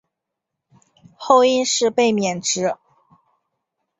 [1.15, 2.75] 后因事被免职。